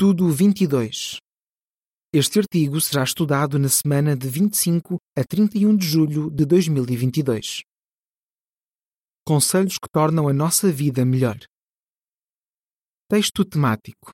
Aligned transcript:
Estudo 0.00 0.32
22. 0.32 1.18
Este 2.10 2.38
artigo 2.38 2.80
será 2.80 3.04
estudado 3.04 3.58
na 3.58 3.68
semana 3.68 4.16
de 4.16 4.30
25 4.30 4.96
a 5.14 5.22
31 5.22 5.76
de 5.76 5.86
julho 5.86 6.30
de 6.30 6.46
2022. 6.46 7.60
Conselhos 9.26 9.74
que 9.74 9.90
tornam 9.92 10.26
a 10.26 10.32
nossa 10.32 10.72
vida 10.72 11.04
melhor. 11.04 11.36
Texto 13.10 13.44
temático. 13.44 14.10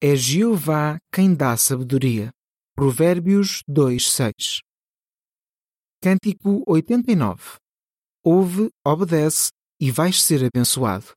É 0.00 0.14
Jeová 0.14 0.98
quem 1.12 1.34
dá 1.34 1.56
sabedoria. 1.56 2.30
Provérbios 2.76 3.64
2:6. 3.68 4.60
Cântico 6.00 6.62
89. 6.64 7.58
Ouve, 8.24 8.70
obedece 8.86 9.50
e 9.80 9.90
vais 9.90 10.22
ser 10.22 10.48
abençoado. 10.48 11.12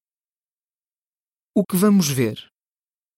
O 1.56 1.64
que 1.64 1.78
vamos 1.78 2.10
ver? 2.10 2.51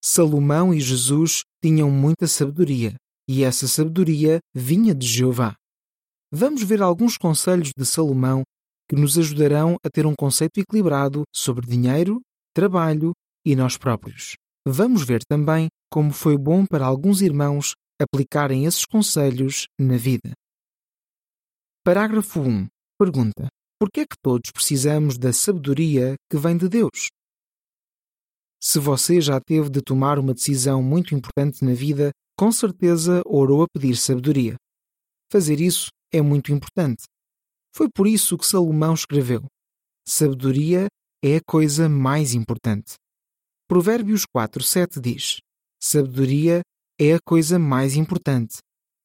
Salomão 0.06 0.74
e 0.74 0.82
Jesus 0.82 1.44
tinham 1.64 1.90
muita 1.90 2.28
sabedoria, 2.28 2.94
e 3.26 3.42
essa 3.42 3.70
sabedoria 3.70 4.40
vinha 4.54 4.94
de 4.94 5.08
Jeová. 5.08 5.56
Vamos 6.30 6.62
ver 6.62 6.82
alguns 6.82 7.18
conselhos 7.18 7.72
de 7.78 7.86
Salomão 7.86 8.44
que 8.90 8.98
nos 8.98 9.18
ajudarão 9.18 9.78
a 9.82 9.90
ter 9.90 10.06
um 10.06 10.14
conceito 10.14 10.60
equilibrado 10.60 11.24
sobre 11.34 11.66
dinheiro, 11.66 12.20
trabalho 12.54 13.14
e 13.46 13.56
nós 13.56 13.78
próprios. 13.78 14.36
Vamos 14.68 15.06
ver 15.06 15.22
também 15.26 15.70
como 15.90 16.12
foi 16.12 16.38
bom 16.38 16.66
para 16.66 16.86
alguns 16.86 17.22
irmãos 17.22 17.74
aplicarem 18.02 18.66
esses 18.66 18.86
conselhos 18.86 19.68
na 19.80 19.96
vida. 19.96 20.34
Parágrafo 21.86 22.42
1. 22.42 22.68
Pergunta: 23.00 23.48
Por 23.80 23.90
que 23.90 24.02
é 24.02 24.06
que 24.06 24.18
todos 24.22 24.52
precisamos 24.52 25.18
da 25.18 25.32
sabedoria 25.32 26.16
que 26.30 26.38
vem 26.38 26.58
de 26.58 26.68
Deus? 26.68 27.08
Se 28.66 28.80
você 28.80 29.20
já 29.20 29.42
teve 29.42 29.70
de 29.70 29.82
tomar 29.82 30.18
uma 30.18 30.34
decisão 30.34 30.82
muito 30.82 31.14
importante 31.14 31.66
na 31.66 31.74
vida, 31.74 32.12
com 32.40 32.50
certeza 32.50 33.22
orou 33.26 33.64
a 33.64 33.68
pedir 33.68 33.98
sabedoria. 33.98 34.56
Fazer 35.30 35.60
isso 35.60 35.88
é 36.14 36.22
muito 36.22 36.54
importante. 36.54 37.04
Foi 37.76 37.90
por 37.94 38.08
isso 38.08 38.38
que 38.38 38.46
Salomão 38.46 38.94
escreveu: 38.94 39.44
Sabedoria 40.08 40.88
é 41.22 41.36
a 41.36 41.42
coisa 41.46 41.90
mais 41.90 42.34
importante. 42.34 42.94
Provérbios 43.68 44.26
4:7 44.26 45.02
diz: 45.02 45.42
Sabedoria 45.78 46.62
é 46.98 47.16
a 47.16 47.20
coisa 47.20 47.60
mais 47.60 47.98
importante. 47.98 48.60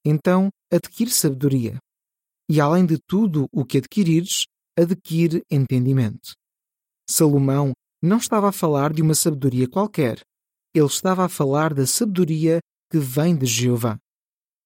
Então, 0.04 0.50
adquire 0.72 1.10
sabedoria. 1.10 1.78
E 2.48 2.60
além 2.60 2.86
de 2.86 2.97
tudo 3.08 3.48
o 3.52 3.64
que 3.64 3.78
adquirires, 3.78 4.44
adquire 4.78 5.42
entendimento. 5.50 6.34
Salomão 7.10 7.72
não 8.02 8.18
estava 8.18 8.48
a 8.48 8.52
falar 8.52 8.92
de 8.92 9.02
uma 9.02 9.14
sabedoria 9.14 9.68
qualquer. 9.68 10.20
Ele 10.74 10.86
estava 10.86 11.24
a 11.24 11.28
falar 11.28 11.74
da 11.74 11.86
sabedoria 11.86 12.60
que 12.91 12.98
vem 12.98 13.36
de 13.36 13.46
Jeová. 13.46 13.98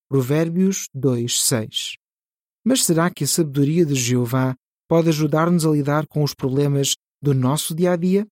Provérbios 0.08 0.86
2:6. 0.94 1.96
Mas 2.64 2.84
será 2.84 3.10
que 3.10 3.24
a 3.24 3.26
sabedoria 3.26 3.84
de 3.84 3.94
Jeová 3.94 4.54
pode 4.88 5.08
ajudar-nos 5.08 5.64
a 5.64 5.70
lidar 5.70 6.06
com 6.06 6.22
os 6.22 6.34
problemas 6.34 6.94
do 7.20 7.34
nosso 7.34 7.74
dia 7.74 7.92
a 7.92 7.96
dia? 7.96 8.26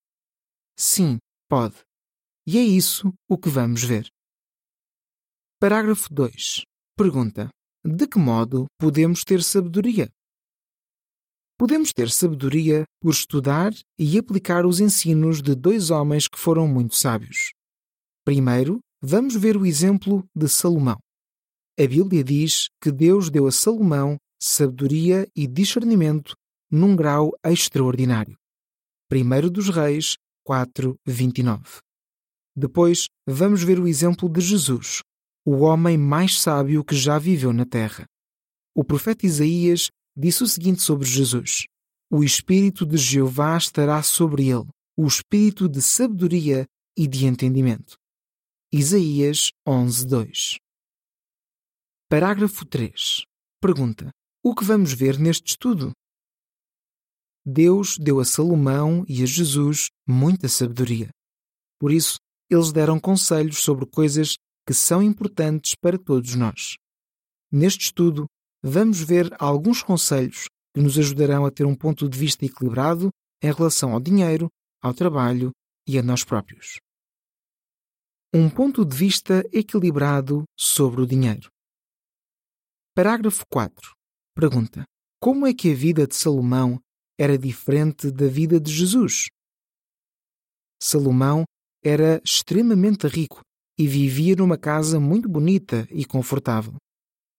Sim, 0.78 1.18
pode. 1.48 1.76
E 2.46 2.58
é 2.58 2.62
isso 2.62 3.12
o 3.28 3.38
que 3.38 3.48
vamos 3.48 3.82
ver. 3.82 4.08
Parágrafo 5.58 6.12
2. 6.12 6.62
Pergunta: 6.96 7.48
De 7.84 8.06
que 8.06 8.18
modo 8.18 8.66
podemos 8.78 9.24
ter 9.24 9.42
sabedoria? 9.42 10.10
Podemos 11.60 11.92
ter 11.92 12.08
sabedoria 12.08 12.84
por 13.02 13.10
estudar 13.10 13.70
e 13.98 14.18
aplicar 14.18 14.64
os 14.64 14.80
ensinos 14.80 15.42
de 15.42 15.54
dois 15.54 15.90
homens 15.90 16.26
que 16.26 16.38
foram 16.38 16.66
muito 16.66 16.96
sábios. 16.96 17.52
Primeiro, 18.24 18.80
vamos 19.02 19.36
ver 19.36 19.58
o 19.58 19.66
exemplo 19.66 20.24
de 20.34 20.48
Salomão. 20.48 20.98
A 21.78 21.86
Bíblia 21.86 22.24
diz 22.24 22.70
que 22.80 22.90
Deus 22.90 23.28
deu 23.28 23.46
a 23.46 23.52
Salomão 23.52 24.16
sabedoria 24.40 25.28
e 25.36 25.46
discernimento 25.46 26.32
num 26.70 26.96
grau 26.96 27.30
extraordinário. 27.44 28.38
1 29.12 29.50
dos 29.50 29.68
Reis 29.68 30.16
4, 30.46 30.96
29. 31.06 31.62
Depois, 32.56 33.04
vamos 33.28 33.62
ver 33.62 33.78
o 33.78 33.86
exemplo 33.86 34.30
de 34.30 34.40
Jesus, 34.40 35.02
o 35.44 35.58
homem 35.58 35.98
mais 35.98 36.40
sábio 36.40 36.82
que 36.82 36.96
já 36.96 37.18
viveu 37.18 37.52
na 37.52 37.66
terra. 37.66 38.06
O 38.74 38.82
profeta 38.82 39.26
Isaías 39.26 39.90
disse 40.16 40.42
o 40.42 40.46
seguinte 40.46 40.82
sobre 40.82 41.06
Jesus: 41.06 41.66
O 42.10 42.22
Espírito 42.22 42.84
de 42.86 42.96
Jeová 42.96 43.56
estará 43.56 44.02
sobre 44.02 44.48
ele, 44.48 44.68
o 44.96 45.06
Espírito 45.06 45.68
de 45.68 45.80
sabedoria 45.80 46.66
e 46.96 47.06
de 47.06 47.26
entendimento. 47.26 47.96
Isaías 48.72 49.50
11:2. 49.66 50.56
Parágrafo 52.08 52.64
3. 52.66 53.24
Pergunta: 53.60 54.10
O 54.42 54.54
que 54.54 54.64
vamos 54.64 54.92
ver 54.92 55.18
neste 55.18 55.50
estudo? 55.50 55.92
Deus 57.44 57.96
deu 57.98 58.20
a 58.20 58.24
Salomão 58.24 59.04
e 59.08 59.22
a 59.22 59.26
Jesus 59.26 59.88
muita 60.06 60.48
sabedoria. 60.48 61.08
Por 61.78 61.90
isso, 61.90 62.18
eles 62.50 62.72
deram 62.72 63.00
conselhos 63.00 63.58
sobre 63.58 63.86
coisas 63.86 64.36
que 64.66 64.74
são 64.74 65.02
importantes 65.02 65.74
para 65.80 65.98
todos 65.98 66.34
nós. 66.34 66.76
Neste 67.50 67.86
estudo, 67.86 68.26
vamos 68.62 69.00
ver 69.00 69.34
alguns 69.38 69.82
conselhos 69.82 70.46
que 70.74 70.80
nos 70.80 70.98
ajudarão 70.98 71.44
a 71.44 71.50
ter 71.50 71.64
um 71.64 71.74
ponto 71.74 72.08
de 72.08 72.18
vista 72.18 72.44
equilibrado 72.44 73.10
em 73.42 73.52
relação 73.52 73.92
ao 73.92 74.00
dinheiro, 74.00 74.48
ao 74.82 74.94
trabalho 74.94 75.50
e 75.86 75.98
a 75.98 76.02
nós 76.02 76.24
próprios. 76.24 76.78
Um 78.32 78.48
ponto 78.48 78.84
de 78.84 78.96
vista 78.96 79.42
equilibrado 79.52 80.44
sobre 80.56 81.00
o 81.00 81.06
dinheiro. 81.06 81.48
Parágrafo 82.94 83.44
4. 83.50 83.92
Pergunta: 84.34 84.84
Como 85.20 85.46
é 85.46 85.54
que 85.54 85.72
a 85.72 85.74
vida 85.74 86.06
de 86.06 86.14
Salomão 86.14 86.80
era 87.18 87.36
diferente 87.36 88.10
da 88.10 88.28
vida 88.28 88.60
de 88.60 88.72
Jesus? 88.72 89.26
Salomão 90.80 91.44
era 91.84 92.20
extremamente 92.24 93.06
rico 93.06 93.40
e 93.78 93.86
vivia 93.86 94.36
numa 94.36 94.56
casa 94.56 95.00
muito 95.00 95.28
bonita 95.28 95.88
e 95.90 96.04
confortável. 96.04 96.74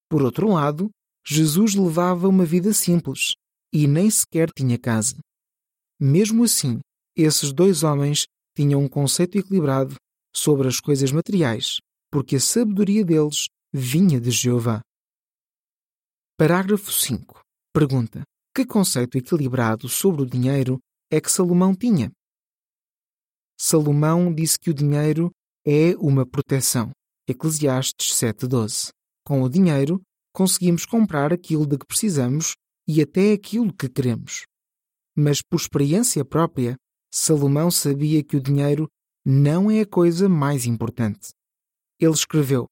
Por 0.09 0.23
outro 0.23 0.49
lado, 0.49 0.89
Jesus 1.25 1.75
levava 1.75 2.27
uma 2.27 2.45
vida 2.45 2.73
simples 2.73 3.33
e 3.73 3.87
nem 3.87 4.09
sequer 4.09 4.49
tinha 4.51 4.77
casa. 4.77 5.17
Mesmo 5.99 6.43
assim, 6.43 6.79
esses 7.15 7.53
dois 7.53 7.83
homens 7.83 8.25
tinham 8.55 8.81
um 8.81 8.89
conceito 8.89 9.37
equilibrado 9.37 9.95
sobre 10.35 10.67
as 10.67 10.79
coisas 10.79 11.11
materiais, 11.11 11.77
porque 12.11 12.37
a 12.37 12.39
sabedoria 12.39 13.05
deles 13.05 13.47
vinha 13.73 14.19
de 14.19 14.31
Jeová. 14.31 14.81
Parágrafo 16.37 16.91
5. 16.91 17.39
Pergunta: 17.73 18.23
Que 18.53 18.65
conceito 18.65 19.17
equilibrado 19.17 19.87
sobre 19.87 20.23
o 20.23 20.25
dinheiro 20.25 20.79
é 21.11 21.21
que 21.21 21.31
Salomão 21.31 21.75
tinha? 21.75 22.11
Salomão 23.59 24.33
disse 24.33 24.57
que 24.59 24.71
o 24.71 24.73
dinheiro 24.73 25.31
é 25.65 25.95
uma 25.97 26.25
proteção. 26.25 26.91
Eclesiastes 27.27 28.15
7:12. 28.15 28.89
Com 29.23 29.43
o 29.43 29.49
dinheiro, 29.49 30.01
conseguimos 30.33 30.85
comprar 30.85 31.33
aquilo 31.33 31.65
de 31.65 31.77
que 31.77 31.85
precisamos 31.85 32.55
e 32.87 33.01
até 33.01 33.33
aquilo 33.33 33.73
que 33.73 33.89
queremos. 33.89 34.45
Mas 35.15 35.41
por 35.41 35.57
experiência 35.57 36.23
própria, 36.23 36.75
Salomão 37.13 37.69
sabia 37.69 38.23
que 38.23 38.37
o 38.37 38.41
dinheiro 38.41 38.87
não 39.25 39.69
é 39.69 39.81
a 39.81 39.85
coisa 39.85 40.29
mais 40.29 40.65
importante. 40.65 41.29
Ele 41.99 42.13
escreveu: 42.13 42.67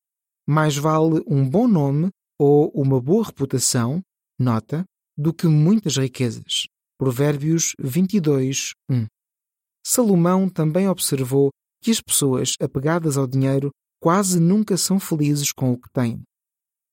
Mais 0.48 0.76
vale 0.76 1.22
um 1.28 1.48
bom 1.48 1.68
nome 1.68 2.10
ou 2.40 2.72
uma 2.74 3.02
boa 3.02 3.26
reputação, 3.26 4.02
nota, 4.40 4.86
do 5.18 5.34
que 5.34 5.48
muitas 5.48 5.98
riquezas. 5.98 6.68
Provérbios 6.98 7.74
22, 7.80 8.74
1. 8.90 9.06
Salomão 9.86 10.50
também 10.50 10.88
observou 10.88 11.50
que 11.82 11.92
as 11.92 12.02
pessoas 12.02 12.54
apegadas 12.60 13.18
ao 13.18 13.28
dinheiro 13.28 13.72
quase 14.02 14.40
nunca 14.40 14.78
são 14.78 15.00
felizes 15.00 15.52
com 15.52 15.72
o 15.74 15.78
que 15.78 15.90
têm. 15.92 16.24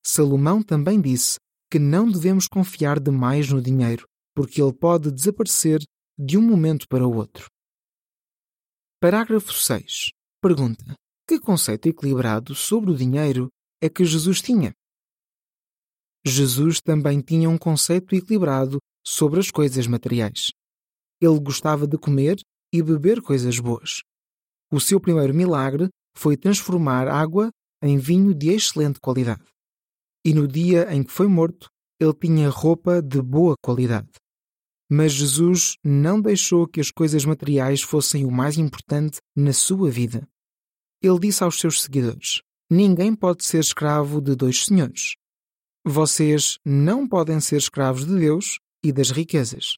Salomão 0.09 0.63
também 0.63 1.01
disse 1.01 1.37
que 1.69 1.81
não 1.81 2.09
devemos 2.09 2.47
confiar 2.47 3.01
demais 3.01 3.51
no 3.51 3.61
dinheiro, 3.61 4.07
porque 4.37 4.63
ele 4.63 4.73
pode 4.73 5.11
desaparecer 5.11 5.81
de 6.17 6.39
um 6.39 6.43
momento 6.43 6.87
para 6.89 7.05
o 7.05 7.13
outro. 7.13 7.49
Parágrafo 9.01 9.53
6. 9.53 10.13
Pergunta: 10.41 10.95
Que 11.27 11.41
conceito 11.41 11.89
equilibrado 11.89 12.55
sobre 12.55 12.93
o 12.93 12.97
dinheiro 12.97 13.51
é 13.83 13.89
que 13.89 14.05
Jesus 14.05 14.41
tinha? 14.41 14.73
Jesus 16.25 16.81
também 16.81 17.21
tinha 17.21 17.51
um 17.51 17.59
conceito 17.59 18.15
equilibrado 18.15 18.79
sobre 19.05 19.41
as 19.41 19.51
coisas 19.51 19.89
materiais. 19.89 20.53
Ele 21.21 21.41
gostava 21.41 21.85
de 21.85 21.99
comer 21.99 22.37
e 22.73 22.81
beber 22.81 23.21
coisas 23.21 23.59
boas. 23.59 24.03
O 24.71 24.79
seu 24.79 25.01
primeiro 25.01 25.35
milagre 25.35 25.89
foi 26.17 26.37
transformar 26.37 27.09
água 27.09 27.51
em 27.83 27.99
vinho 27.99 28.33
de 28.33 28.51
excelente 28.51 29.01
qualidade 29.01 29.56
e 30.27 30.35
no 30.35 30.49
dia 30.49 30.93
em 30.93 31.05
que 31.05 31.13
foi 31.13 31.29
morto, 31.29 31.71
ele 32.01 32.13
tinha 32.13 32.51
roupa 32.51 33.01
de 33.01 33.23
boa 33.23 33.55
qualidade. 33.63 34.11
Mas 34.91 35.13
Jesus 35.13 35.77
não 35.85 36.21
deixou 36.21 36.67
que 36.67 36.81
as 36.81 36.91
coisas 36.91 37.25
materiais 37.25 37.81
fossem 37.81 38.25
o 38.25 38.31
mais 38.31 38.59
importante 38.59 39.21
na 39.37 39.53
sua 39.53 39.89
vida. 39.89 40.27
ele 41.01 41.21
disse 41.21 41.45
aos 41.45 41.61
seus 41.61 41.81
seguidores: 41.81 42.43
Ninguém 42.69 43.15
pode 43.15 43.45
ser 43.45 43.61
escravo 43.61 44.21
de 44.21 44.35
dois 44.35 44.65
senhores. 44.65 45.15
Vocês 45.85 46.59
não 46.65 47.07
podem 47.07 47.39
ser 47.39 47.59
escravos 47.59 48.05
de 48.05 48.19
Deus 48.19 48.59
e 48.83 48.91
das 48.91 49.13
riquezas. 49.13 49.77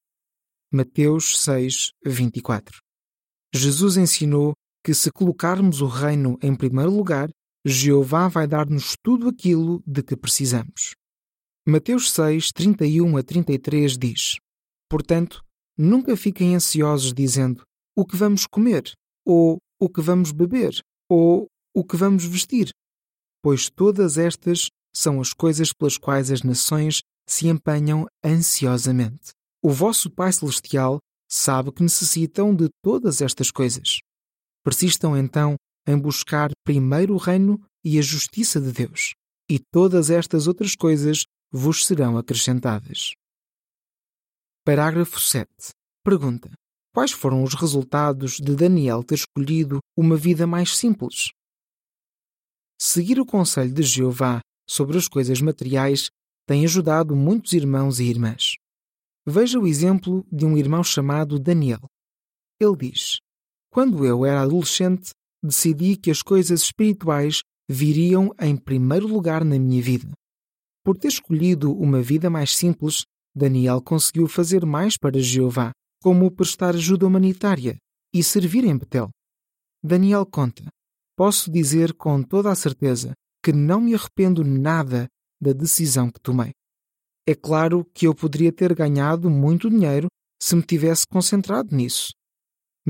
Mateus 0.73 1.43
6, 1.43 1.93
24. 2.07 2.81
Jesus 3.55 3.99
ensinou 3.99 4.55
que 4.83 4.95
se 4.95 5.13
colocarmos 5.13 5.83
o 5.83 5.87
reino 5.87 6.39
em 6.43 6.55
primeiro 6.55 6.91
lugar, 6.91 7.29
Jeová 7.65 8.29
vai 8.29 8.47
dar-nos 8.47 8.97
tudo 9.03 9.29
aquilo 9.29 9.83
de 9.87 10.03
que 10.03 10.17
precisamos. 10.17 10.95
Mateus 11.67 12.13
6, 12.13 12.51
31 12.55 13.17
a 13.17 13.23
33 13.23 13.99
diz: 13.99 14.37
Portanto, 14.89 15.45
nunca 15.77 16.17
fiquem 16.17 16.55
ansiosos 16.55 17.13
dizendo 17.13 17.63
o 17.97 18.07
que 18.07 18.17
vamos 18.17 18.47
comer, 18.47 18.93
ou 19.27 19.59
o 19.81 19.89
que 19.89 20.01
vamos 20.01 20.33
beber, 20.33 20.81
ou 21.09 21.47
o 21.75 21.85
que 21.85 21.97
vamos 21.97 22.25
vestir, 22.25 22.71
pois 23.43 23.69
todas 23.69 24.19
estas 24.19 24.69
são 24.95 25.21
as 25.21 25.33
coisas 25.33 25.73
pelas 25.73 25.97
quais 25.99 26.31
as 26.31 26.43
nações 26.43 27.03
se 27.29 27.49
empenham 27.49 28.07
ansiosamente. 28.25 29.31
O 29.63 29.71
vosso 29.71 30.11
Pai 30.11 30.33
Celestial 30.33 30.99
sabe 31.31 31.71
que 31.71 31.83
necessitam 31.83 32.55
de 32.55 32.69
todas 32.83 33.21
estas 33.21 33.51
coisas. 33.51 33.99
Persistam 34.65 35.17
então 35.17 35.57
em 35.89 35.99
buscar 35.99 36.51
primeiro 36.63 37.15
o 37.15 37.17
reino 37.17 37.59
e 37.83 37.99
a 37.99 38.03
justiça 38.03 38.61
de 38.61 38.71
Deus, 38.71 39.15
e 39.51 39.59
todas 39.59 40.11
estas 40.11 40.47
outras 40.47 40.75
coisas 40.75 41.25
vos 41.51 41.87
serão 41.87 42.19
acrescentadas. 42.19 43.13
Parágrafo 44.67 45.19
7. 45.19 45.49
Pergunta: 46.05 46.51
Quais 46.95 47.11
foram 47.11 47.43
os 47.43 47.55
resultados 47.55 48.33
de 48.33 48.55
Daniel 48.55 49.03
ter 49.03 49.15
escolhido 49.15 49.79
uma 49.97 50.15
vida 50.15 50.47
mais 50.47 50.77
simples? 50.77 51.31
Seguir 52.79 53.19
o 53.19 53.25
conselho 53.25 53.73
de 53.73 53.83
Jeová 53.83 54.41
sobre 54.69 54.99
as 54.99 55.09
coisas 55.09 55.41
materiais 55.41 56.11
tem 56.47 56.65
ajudado 56.65 57.17
muitos 57.17 57.55
irmãos 57.55 57.99
e 57.99 58.05
irmãs. 58.05 58.57
Veja 59.27 59.59
o 59.59 59.67
exemplo 59.67 60.27
de 60.31 60.45
um 60.45 60.57
irmão 60.57 60.85
chamado 60.85 61.39
Daniel. 61.39 61.81
Ele 62.61 62.77
diz: 62.77 63.21
Quando 63.71 64.05
eu 64.05 64.27
era 64.27 64.43
adolescente, 64.43 65.13
decidi 65.43 65.97
que 65.97 66.11
as 66.11 66.23
coisas 66.23 66.63
espirituais 66.63 67.43
viriam 67.69 68.31
em 68.41 68.57
primeiro 68.57 69.07
lugar 69.07 69.45
na 69.45 69.59
minha 69.59 69.83
vida. 69.83 70.11
Por 70.85 70.97
ter 70.97 71.09
escolhido 71.09 71.73
uma 71.73 72.01
vida 72.01 72.31
mais 72.31 72.57
simples, 72.57 73.05
Daniel 73.35 73.83
conseguiu 73.83 74.27
fazer 74.27 74.65
mais 74.65 74.97
para 74.97 75.21
Jeová, 75.21 75.71
como 76.03 76.31
prestar 76.31 76.75
ajuda 76.75 77.07
humanitária 77.07 77.77
e 78.13 78.23
servir 78.23 78.65
em 78.65 78.77
Betel. 78.77 79.11
Daniel 79.83 80.25
conta: 80.25 80.65
Posso 81.17 81.51
dizer 81.51 81.93
com 81.95 82.23
toda 82.23 82.51
a 82.51 82.55
certeza 82.55 83.13
que 83.43 83.53
não 83.53 83.81
me 83.81 83.95
arrependo 83.95 84.45
nada 84.45 85.09
da 85.41 85.53
decisão 85.53 86.11
que 86.11 86.21
tomei. 86.21 86.53
É 87.27 87.35
claro 87.35 87.85
que 87.93 88.07
eu 88.07 88.15
poderia 88.15 88.53
ter 88.53 88.75
ganhado 88.75 89.29
muito 89.29 89.69
dinheiro 89.69 90.09
se 90.41 90.57
me 90.57 90.63
tivesse 90.63 91.07
concentrado 91.07 91.75
nisso. 91.75 92.09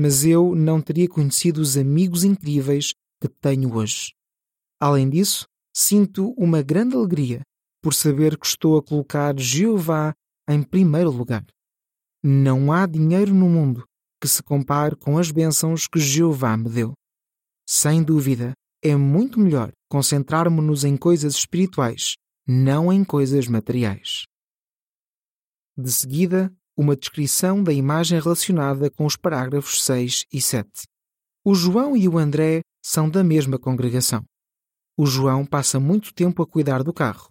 Mas 0.01 0.23
eu 0.23 0.55
não 0.55 0.81
teria 0.81 1.09
conhecido 1.09 1.59
os 1.59 1.75
amigos 1.75 2.23
incríveis 2.23 2.93
que 3.21 3.27
tenho 3.27 3.75
hoje. 3.75 4.13
Além 4.79 5.09
disso, 5.09 5.45
sinto 5.75 6.33
uma 6.37 6.61
grande 6.61 6.95
alegria 6.95 7.41
por 7.83 7.93
saber 7.93 8.37
que 8.37 8.45
estou 8.45 8.77
a 8.77 8.81
colocar 8.81 9.37
Jeová 9.37 10.13
em 10.47 10.63
primeiro 10.63 11.11
lugar. 11.11 11.45
Não 12.23 12.71
há 12.71 12.85
dinheiro 12.85 13.33
no 13.33 13.49
mundo 13.49 13.83
que 14.21 14.27
se 14.29 14.41
compare 14.41 14.95
com 14.95 15.17
as 15.17 15.31
bênçãos 15.31 15.85
que 15.85 15.99
Jeová 15.99 16.55
me 16.55 16.69
deu. 16.69 16.93
Sem 17.67 18.01
dúvida, 18.01 18.53
é 18.81 18.95
muito 18.95 19.37
melhor 19.37 19.69
concentrarmos-nos 19.89 20.85
em 20.85 20.95
coisas 20.95 21.35
espirituais, 21.35 22.15
não 22.47 22.89
em 22.89 23.03
coisas 23.03 23.49
materiais. 23.49 24.23
De 25.77 25.91
seguida, 25.91 26.49
uma 26.79 26.95
descrição 26.95 27.61
da 27.61 27.73
imagem 27.73 28.21
relacionada 28.21 28.89
com 28.89 29.05
os 29.05 29.17
parágrafos 29.17 29.83
6 29.83 30.25
e 30.31 30.41
7. 30.41 30.83
O 31.43 31.53
João 31.53 31.97
e 31.97 32.07
o 32.07 32.17
André 32.17 32.61
são 32.81 33.09
da 33.09 33.21
mesma 33.21 33.59
congregação. 33.59 34.23
O 34.97 35.05
João 35.05 35.45
passa 35.45 35.77
muito 35.77 36.13
tempo 36.13 36.41
a 36.41 36.47
cuidar 36.47 36.81
do 36.81 36.93
carro. 36.93 37.27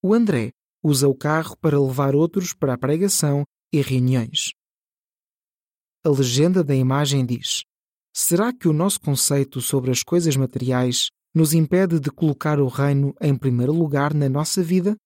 O 0.00 0.14
André 0.14 0.52
usa 0.80 1.08
o 1.08 1.14
carro 1.14 1.56
para 1.60 1.76
levar 1.76 2.14
outros 2.14 2.54
para 2.54 2.74
a 2.74 2.78
pregação 2.78 3.42
e 3.72 3.82
reuniões. 3.82 4.52
A 6.04 6.10
legenda 6.10 6.62
da 6.62 6.76
imagem 6.76 7.26
diz: 7.26 7.64
Será 8.14 8.52
que 8.52 8.68
o 8.68 8.72
nosso 8.72 9.00
conceito 9.00 9.60
sobre 9.60 9.90
as 9.90 10.04
coisas 10.04 10.36
materiais 10.36 11.08
nos 11.34 11.52
impede 11.52 11.98
de 11.98 12.12
colocar 12.12 12.60
o 12.60 12.68
reino 12.68 13.12
em 13.20 13.36
primeiro 13.36 13.72
lugar 13.72 14.14
na 14.14 14.28
nossa 14.28 14.62
vida? 14.62 14.96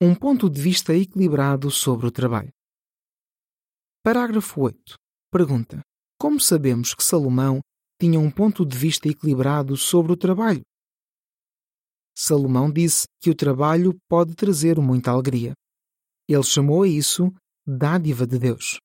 Um 0.00 0.14
ponto 0.14 0.48
de 0.48 0.62
vista 0.62 0.94
equilibrado 0.94 1.72
sobre 1.72 2.06
o 2.06 2.10
trabalho. 2.12 2.52
Parágrafo 4.00 4.60
8. 4.60 4.94
Pergunta: 5.28 5.80
Como 6.16 6.38
sabemos 6.38 6.94
que 6.94 7.02
Salomão 7.02 7.58
tinha 8.00 8.20
um 8.20 8.30
ponto 8.30 8.64
de 8.64 8.78
vista 8.78 9.08
equilibrado 9.08 9.76
sobre 9.76 10.12
o 10.12 10.16
trabalho? 10.16 10.62
Salomão 12.16 12.70
disse 12.70 13.08
que 13.20 13.28
o 13.28 13.34
trabalho 13.34 13.92
pode 14.08 14.36
trazer 14.36 14.78
muita 14.78 15.10
alegria. 15.10 15.52
Ele 16.28 16.44
chamou 16.44 16.84
a 16.84 16.88
isso 16.88 17.34
dádiva 17.66 18.24
de 18.24 18.38
Deus. 18.38 18.78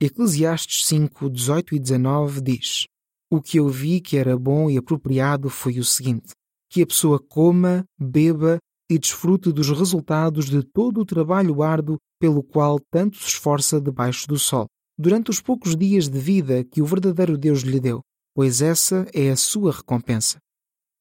Eclesiastes 0.00 0.86
5, 0.86 1.28
18 1.28 1.74
e 1.74 1.80
19 1.80 2.40
diz: 2.40 2.86
O 3.28 3.42
que 3.42 3.58
eu 3.58 3.68
vi 3.68 4.00
que 4.00 4.16
era 4.16 4.38
bom 4.38 4.70
e 4.70 4.78
apropriado 4.78 5.50
foi 5.50 5.80
o 5.80 5.84
seguinte: 5.84 6.34
que 6.70 6.82
a 6.82 6.86
pessoa 6.86 7.18
coma, 7.18 7.84
beba 7.98 8.60
e 8.90 8.98
desfrute 8.98 9.52
dos 9.52 9.68
resultados 9.68 10.46
de 10.46 10.62
todo 10.62 11.00
o 11.00 11.04
trabalho 11.04 11.62
árduo 11.62 11.98
pelo 12.20 12.42
qual 12.42 12.78
tanto 12.90 13.16
se 13.18 13.28
esforça 13.28 13.80
debaixo 13.80 14.26
do 14.28 14.38
sol, 14.38 14.66
durante 14.98 15.30
os 15.30 15.40
poucos 15.40 15.76
dias 15.76 16.08
de 16.08 16.18
vida 16.18 16.64
que 16.64 16.80
o 16.80 16.86
verdadeiro 16.86 17.36
Deus 17.36 17.60
lhe 17.60 17.80
deu, 17.80 18.00
pois 18.34 18.62
essa 18.62 19.06
é 19.12 19.30
a 19.30 19.36
sua 19.36 19.72
recompensa. 19.72 20.38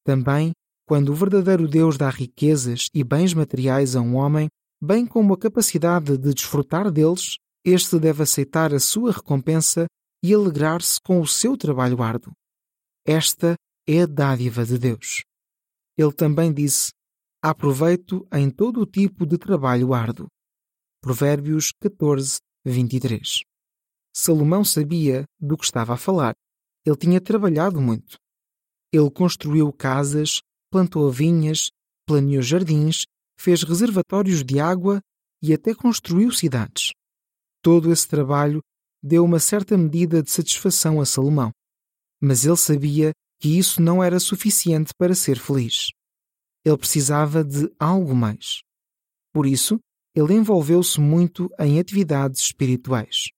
Também, 0.04 0.52
quando 0.88 1.10
o 1.10 1.16
verdadeiro 1.16 1.68
Deus 1.68 1.98
dá 1.98 2.10
riquezas 2.10 2.88
e 2.94 3.04
bens 3.04 3.34
materiais 3.34 3.96
a 3.96 4.02
um 4.02 4.16
homem, 4.16 4.48
bem 4.82 5.06
como 5.06 5.34
a 5.34 5.38
capacidade 5.38 6.18
de 6.18 6.34
desfrutar 6.34 6.92
deles, 6.92 7.38
este 7.66 7.98
deve 7.98 8.24
aceitar 8.24 8.74
a 8.74 8.80
sua 8.80 9.12
recompensa 9.12 9.88
e 10.24 10.34
alegrar-se 10.34 11.00
com 11.02 11.20
o 11.20 11.28
seu 11.28 11.58
trabalho 11.58 12.02
árduo. 12.02 12.34
Esta 13.06 13.56
é 13.88 14.02
a 14.02 14.06
dádiva 14.06 14.66
de 14.66 14.78
Deus. 14.78 15.24
Ele 15.98 16.12
também 16.12 16.54
disse: 16.54 16.92
aproveito 17.50 18.28
em 18.34 18.50
todo 18.50 18.82
o 18.82 18.88
tipo 18.88 19.24
de 19.24 19.38
trabalho 19.38 19.94
árduo. 19.94 20.28
Provérbios 21.00 21.72
14, 21.80 22.40
23. 22.66 23.42
Salomão 24.12 24.66
sabia 24.66 25.26
do 25.40 25.56
que 25.56 25.64
estava 25.64 25.94
a 25.94 25.98
falar. 25.98 26.34
Ele 26.84 26.96
tinha 26.96 27.22
trabalhado 27.22 27.80
muito. 27.80 28.18
Ele 28.92 29.12
construiu 29.12 29.72
casas, 29.72 30.42
plantou 30.72 31.12
vinhas, 31.12 31.70
planeou 32.08 32.42
jardins, 32.42 33.04
fez 33.40 33.62
reservatórios 33.62 34.44
de 34.44 34.60
água 34.60 35.00
e 35.40 35.54
até 35.54 35.76
construiu 35.76 36.32
cidades. 36.32 36.94
Todo 37.62 37.92
esse 37.92 38.08
trabalho 38.08 38.60
deu 39.04 39.24
uma 39.24 39.38
certa 39.38 39.78
medida 39.78 40.24
de 40.24 40.32
satisfação 40.32 41.00
a 41.00 41.06
Salomão. 41.06 41.52
Mas 42.20 42.44
ele 42.44 42.58
sabia 42.58 43.12
que 43.40 43.56
isso 43.56 43.84
não 43.84 44.04
era 44.04 44.20
suficiente 44.20 44.92
para 44.98 45.14
ser 45.14 45.38
feliz. 45.38 45.90
Ele 46.66 46.78
precisava 46.78 47.44
de 47.44 47.72
algo 47.80 48.16
mais. 48.16 48.62
Por 49.32 49.46
isso, 49.46 49.80
ele 50.16 50.34
envolveu-se 50.34 51.00
muito 51.00 51.50
em 51.60 51.80
atividades 51.80 52.42
espirituais. 52.42 53.30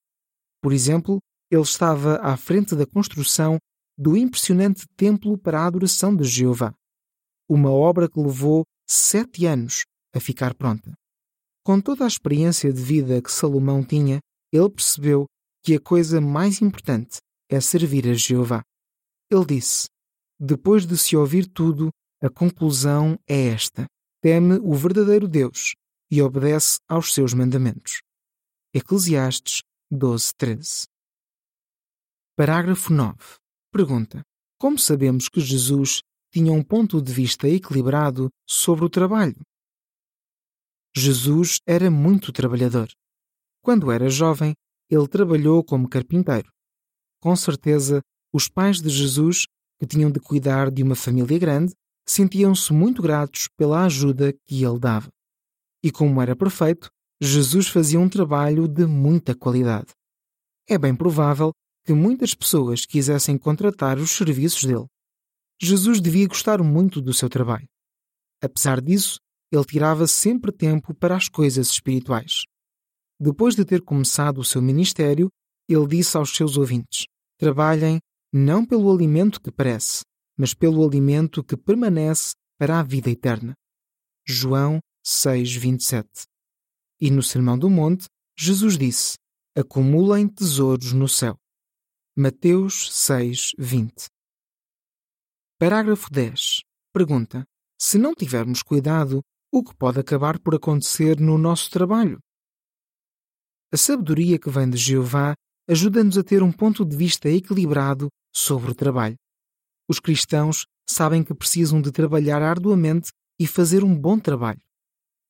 Por 0.62 0.72
exemplo, 0.72 1.20
ele 1.52 1.62
estava 1.62 2.18
à 2.18 2.38
frente 2.38 2.76
da 2.76 2.86
construção 2.86 3.58
do 3.98 4.16
impressionante 4.16 4.86
templo 4.96 5.38
para 5.38 5.62
a 5.62 5.66
adoração 5.66 6.16
de 6.16 6.24
Jeová, 6.24 6.74
uma 7.50 7.72
obra 7.72 8.08
que 8.08 8.20
levou 8.20 8.64
sete 8.88 9.46
anos 9.46 9.84
a 10.14 10.20
ficar 10.20 10.54
pronta. 10.54 10.94
Com 11.66 11.82
toda 11.82 12.06
a 12.06 12.08
experiência 12.08 12.72
de 12.72 12.82
vida 12.82 13.22
que 13.22 13.32
Salomão 13.32 13.84
tinha, 13.84 14.20
ele 14.54 14.70
percebeu 14.70 15.26
que 15.64 15.76
a 15.76 15.80
coisa 15.80 16.22
mais 16.22 16.62
importante 16.62 17.18
é 17.50 17.60
servir 17.60 18.08
a 18.08 18.14
Jeová. 18.14 18.62
Ele 19.30 19.46
disse: 19.46 19.88
Depois 20.40 20.86
de 20.86 20.98
se 20.98 21.18
ouvir 21.18 21.48
tudo, 21.48 21.90
a 22.22 22.30
conclusão 22.30 23.20
é 23.28 23.48
esta: 23.48 23.86
teme 24.22 24.56
o 24.56 24.74
verdadeiro 24.74 25.28
Deus 25.28 25.74
e 26.10 26.22
obedece 26.22 26.80
aos 26.88 27.14
seus 27.14 27.34
mandamentos. 27.34 28.02
Eclesiastes 28.74 29.62
12:13. 29.92 30.88
Parágrafo 32.36 32.94
9. 32.94 33.18
Pergunta: 33.72 34.22
Como 34.60 34.78
sabemos 34.78 35.30
que 35.30 35.40
Jesus 35.40 36.02
tinha 36.32 36.52
um 36.52 36.64
ponto 36.64 37.02
de 37.02 37.12
vista 37.14 37.48
equilibrado 37.48 38.30
sobre 38.48 38.86
o 38.86 38.90
trabalho? 38.90 39.40
Jesus 40.96 41.60
era 41.68 41.92
muito 41.92 42.32
trabalhador. 42.32 42.90
Quando 43.62 43.92
era 43.92 44.10
jovem, 44.10 44.54
ele 44.90 45.08
trabalhou 45.08 45.64
como 45.64 45.90
carpinteiro. 45.90 46.50
Com 47.22 47.36
certeza, 47.36 48.02
os 48.34 48.48
pais 48.48 48.82
de 48.82 48.90
Jesus 48.90 49.46
que 49.80 49.86
tinham 49.86 50.12
de 50.12 50.20
cuidar 50.20 50.72
de 50.72 50.82
uma 50.82 50.96
família 50.96 51.38
grande, 51.38 51.74
sentiam-se 52.08 52.72
muito 52.72 53.02
gratos 53.02 53.48
pela 53.58 53.86
ajuda 53.86 54.34
que 54.46 54.64
ele 54.64 54.80
dava. 54.80 55.10
E 55.84 55.92
como 55.92 56.22
era 56.22 56.36
perfeito, 56.36 56.90
Jesus 57.22 57.68
fazia 57.68 58.00
um 58.00 58.10
trabalho 58.10 58.68
de 58.68 58.86
muita 58.86 59.36
qualidade. 59.36 59.88
É 60.68 60.78
bem 60.78 60.96
provável 60.96 61.52
que 61.86 61.94
muitas 61.94 62.34
pessoas 62.34 62.86
quisessem 62.86 63.38
contratar 63.38 63.98
os 63.98 64.12
serviços 64.12 64.64
dele. 64.66 64.86
Jesus 65.62 66.00
devia 66.00 66.28
gostar 66.28 66.62
muito 66.62 67.02
do 67.02 67.14
seu 67.14 67.30
trabalho. 67.30 67.68
Apesar 68.42 68.82
disso, 68.82 69.20
ele 69.52 69.64
tirava 69.66 70.06
sempre 70.06 70.52
tempo 70.52 70.94
para 70.94 71.16
as 71.16 71.30
coisas 71.30 71.68
espirituais. 71.68 72.44
Depois 73.20 73.56
de 73.56 73.66
ter 73.66 73.82
começado 73.82 74.40
o 74.40 74.44
seu 74.44 74.62
ministério, 74.62 75.30
ele 75.68 75.88
disse 75.88 76.16
aos 76.18 76.36
seus 76.36 76.58
ouvintes: 76.58 77.06
Trabalhem 77.40 78.00
não 78.32 78.66
pelo 78.66 78.92
alimento 78.92 79.42
que 79.42 79.52
parece, 79.52 80.02
mas 80.38 80.54
pelo 80.54 80.86
alimento 80.86 81.44
que 81.44 81.58
permanece 81.58 82.36
para 82.58 82.80
a 82.80 82.84
vida 82.84 83.10
eterna. 83.10 83.54
João 84.26 84.80
6:27. 85.04 86.26
E 87.00 87.10
no 87.10 87.24
Sermão 87.24 87.58
do 87.58 87.70
Monte, 87.70 88.08
Jesus 88.38 88.78
disse: 88.78 89.18
Acumulem 89.56 90.28
tesouros 90.28 90.94
no 90.94 91.08
céu. 91.08 91.36
Mateus 92.16 92.90
6:20. 92.92 94.08
Parágrafo 95.60 96.12
10. 96.12 96.62
Pergunta: 96.94 97.44
Se 97.80 97.98
não 97.98 98.14
tivermos 98.14 98.62
cuidado, 98.62 99.22
o 99.52 99.64
que 99.64 99.76
pode 99.76 100.00
acabar 100.00 100.40
por 100.40 100.56
acontecer 100.56 101.20
no 101.20 101.38
nosso 101.38 101.72
trabalho? 101.72 102.20
A 103.72 103.78
sabedoria 103.78 104.40
que 104.40 104.50
vem 104.50 104.70
de 104.70 104.78
Jeová 104.78 105.34
ajuda-nos 105.68 106.18
a 106.18 106.24
ter 106.24 106.42
um 106.42 106.52
ponto 106.52 106.86
de 106.86 106.96
vista 106.96 107.30
equilibrado 107.30 108.08
sobre 108.34 108.72
o 108.72 108.76
trabalho. 108.76 109.18
Os 109.90 110.00
cristãos 110.00 110.66
sabem 110.90 111.24
que 111.24 111.34
precisam 111.34 111.82
de 111.82 111.92
trabalhar 111.92 112.42
arduamente 112.42 113.12
e 113.40 113.48
fazer 113.48 113.84
um 113.84 113.96
bom 113.96 114.20
trabalho. 114.20 114.62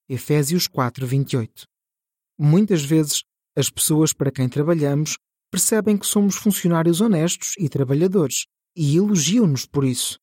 Efésios 0.09 0.67
4:28. 0.67 1.65
Muitas 2.39 2.83
vezes, 2.83 3.23
as 3.55 3.69
pessoas 3.69 4.13
para 4.13 4.31
quem 4.31 4.47
trabalhamos 4.47 5.17
percebem 5.51 5.97
que 5.97 6.05
somos 6.05 6.35
funcionários 6.35 7.01
honestos 7.01 7.53
e 7.57 7.69
trabalhadores 7.69 8.45
e 8.75 8.97
elogiam-nos 8.97 9.65
por 9.65 9.83
isso. 9.83 10.19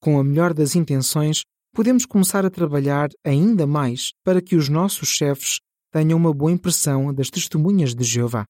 Com 0.00 0.18
a 0.18 0.24
melhor 0.24 0.52
das 0.52 0.74
intenções, 0.74 1.42
podemos 1.72 2.04
começar 2.06 2.44
a 2.44 2.50
trabalhar 2.50 3.08
ainda 3.24 3.66
mais 3.66 4.12
para 4.24 4.40
que 4.40 4.56
os 4.56 4.68
nossos 4.68 5.08
chefes 5.08 5.60
tenham 5.92 6.18
uma 6.18 6.32
boa 6.32 6.52
impressão 6.52 7.12
das 7.12 7.30
testemunhas 7.30 7.94
de 7.94 8.04
Jeová. 8.04 8.44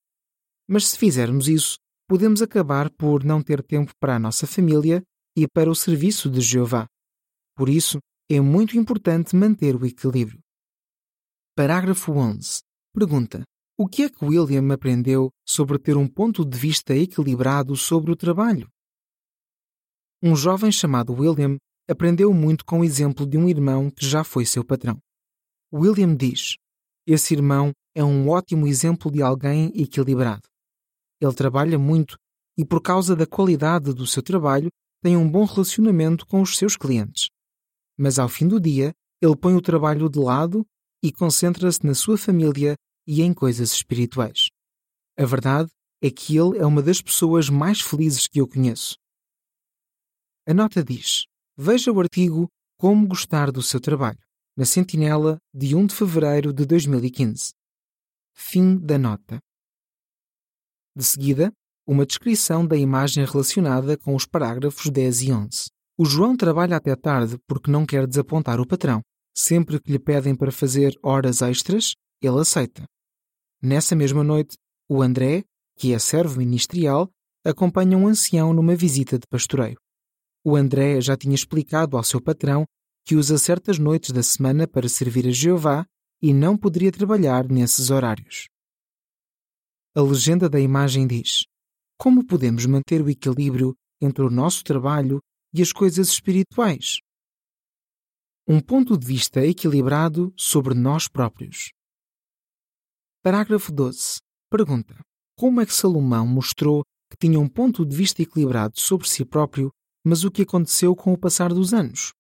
Mas 0.68 0.88
se 0.88 0.98
fizermos 0.98 1.48
isso, 1.48 1.76
podemos 2.08 2.42
acabar 2.42 2.90
por 2.90 3.24
não 3.24 3.42
ter 3.42 3.62
tempo 3.62 3.92
para 4.00 4.16
a 4.16 4.18
nossa 4.18 4.46
família 4.46 5.02
e 5.36 5.46
para 5.46 5.70
o 5.70 5.74
serviço 5.74 6.30
de 6.30 6.40
Jeová. 6.40 6.86
Por 7.54 7.68
isso, 7.68 7.98
é 8.28 8.40
muito 8.40 8.76
importante 8.76 9.36
manter 9.36 9.76
o 9.76 9.84
equilíbrio. 9.84 10.40
Parágrafo 11.54 12.12
11. 12.12 12.60
Pergunta: 12.92 13.42
O 13.78 13.86
que 13.86 14.04
é 14.04 14.08
que 14.08 14.24
William 14.24 14.72
aprendeu 14.72 15.30
sobre 15.46 15.78
ter 15.78 15.96
um 15.96 16.08
ponto 16.08 16.44
de 16.44 16.58
vista 16.58 16.94
equilibrado 16.94 17.76
sobre 17.76 18.10
o 18.10 18.16
trabalho? 18.16 18.68
Um 20.22 20.34
jovem 20.34 20.72
chamado 20.72 21.12
William 21.12 21.58
aprendeu 21.88 22.32
muito 22.32 22.64
com 22.64 22.80
o 22.80 22.84
exemplo 22.84 23.26
de 23.26 23.36
um 23.36 23.48
irmão 23.48 23.90
que 23.90 24.04
já 24.04 24.24
foi 24.24 24.44
seu 24.44 24.64
patrão. 24.64 24.98
William 25.72 26.14
diz: 26.16 26.56
Esse 27.06 27.34
irmão 27.34 27.72
é 27.94 28.02
um 28.02 28.28
ótimo 28.28 28.66
exemplo 28.66 29.10
de 29.10 29.22
alguém 29.22 29.70
equilibrado. 29.74 30.48
Ele 31.20 31.34
trabalha 31.34 31.78
muito 31.78 32.16
e, 32.58 32.64
por 32.64 32.82
causa 32.82 33.14
da 33.14 33.26
qualidade 33.26 33.94
do 33.94 34.06
seu 34.06 34.22
trabalho, 34.22 34.70
tem 35.02 35.16
um 35.16 35.30
bom 35.30 35.44
relacionamento 35.44 36.26
com 36.26 36.40
os 36.40 36.56
seus 36.56 36.76
clientes. 36.76 37.28
Mas 37.96 38.18
ao 38.18 38.28
fim 38.28 38.46
do 38.46 38.60
dia, 38.60 38.92
ele 39.20 39.36
põe 39.36 39.54
o 39.54 39.62
trabalho 39.62 40.08
de 40.08 40.18
lado 40.18 40.66
e 41.02 41.12
concentra-se 41.12 41.84
na 41.84 41.94
sua 41.94 42.18
família 42.18 42.76
e 43.06 43.22
em 43.22 43.32
coisas 43.32 43.72
espirituais. 43.72 44.48
A 45.16 45.24
verdade 45.24 45.70
é 46.02 46.10
que 46.10 46.36
ele 46.36 46.58
é 46.58 46.66
uma 46.66 46.82
das 46.82 47.00
pessoas 47.00 47.48
mais 47.48 47.80
felizes 47.80 48.26
que 48.26 48.40
eu 48.40 48.48
conheço. 48.48 48.96
A 50.46 50.52
nota 50.52 50.84
diz: 50.84 51.24
Veja 51.56 51.90
o 51.90 52.00
artigo 52.00 52.48
Como 52.78 53.06
Gostar 53.08 53.50
do 53.50 53.62
Seu 53.62 53.80
Trabalho, 53.80 54.20
na 54.56 54.64
Sentinela, 54.64 55.38
de 55.54 55.74
1 55.74 55.86
de 55.86 55.94
fevereiro 55.94 56.52
de 56.52 56.66
2015. 56.66 57.52
Fim 58.34 58.76
da 58.76 58.98
nota. 58.98 59.40
De 60.94 61.04
seguida, 61.04 61.52
uma 61.86 62.04
descrição 62.04 62.66
da 62.66 62.76
imagem 62.76 63.24
relacionada 63.24 63.96
com 63.96 64.14
os 64.14 64.26
parágrafos 64.26 64.90
10 64.90 65.22
e 65.22 65.32
11. 65.32 65.66
O 65.96 66.04
João 66.04 66.36
trabalha 66.36 66.76
até 66.76 66.94
tarde 66.96 67.38
porque 67.46 67.70
não 67.70 67.86
quer 67.86 68.06
desapontar 68.06 68.60
o 68.60 68.66
patrão. 68.66 69.00
Sempre 69.32 69.78
que 69.80 69.92
lhe 69.92 69.98
pedem 69.98 70.34
para 70.34 70.50
fazer 70.50 70.98
horas 71.02 71.42
extras, 71.42 71.94
ele 72.20 72.40
aceita. 72.40 72.84
Nessa 73.62 73.94
mesma 73.94 74.24
noite, 74.24 74.56
o 74.88 75.00
André, 75.00 75.44
que 75.76 75.92
é 75.92 75.98
servo 75.98 76.38
ministerial, 76.38 77.08
acompanha 77.44 77.96
um 77.96 78.08
ancião 78.08 78.52
numa 78.52 78.74
visita 78.74 79.18
de 79.18 79.26
pastoreio. 79.28 79.78
O 80.44 80.56
André 80.56 81.00
já 81.00 81.16
tinha 81.16 81.34
explicado 81.34 81.96
ao 81.96 82.02
seu 82.02 82.20
patrão 82.20 82.64
que 83.04 83.14
usa 83.14 83.38
certas 83.38 83.78
noites 83.78 84.10
da 84.10 84.22
semana 84.22 84.66
para 84.66 84.88
servir 84.88 85.26
a 85.28 85.30
Jeová 85.30 85.86
e 86.20 86.32
não 86.34 86.56
poderia 86.56 86.90
trabalhar 86.90 87.48
nesses 87.48 87.90
horários. 87.90 88.48
A 89.94 90.02
legenda 90.02 90.48
da 90.48 90.58
imagem 90.58 91.06
diz: 91.06 91.44
Como 91.98 92.26
podemos 92.26 92.66
manter 92.66 93.00
o 93.00 93.08
equilíbrio 93.08 93.74
entre 94.00 94.22
o 94.22 94.30
nosso 94.30 94.62
trabalho 94.62 95.20
e 95.52 95.62
as 95.62 95.72
coisas 95.72 96.08
espirituais? 96.08 96.98
Um 98.46 98.60
ponto 98.60 98.96
de 98.98 99.06
vista 99.06 99.44
equilibrado 99.44 100.32
sobre 100.36 100.74
nós 100.74 101.08
próprios. 101.08 101.70
Parágrafo 103.22 103.72
12. 103.72 104.18
Pergunta: 104.50 105.00
Como 105.36 105.60
é 105.60 105.66
que 105.66 105.72
Salomão 105.72 106.26
mostrou 106.26 106.84
que 107.10 107.16
tinha 107.16 107.40
um 107.40 107.48
ponto 107.48 107.84
de 107.84 107.96
vista 107.96 108.22
equilibrado 108.22 108.78
sobre 108.78 109.08
si 109.08 109.24
próprio, 109.24 109.70
mas 110.04 110.22
o 110.22 110.30
que 110.30 110.42
aconteceu 110.42 110.94
com 110.94 111.12
o 111.12 111.18
passar 111.18 111.52
dos 111.52 111.72
anos? 111.72 112.12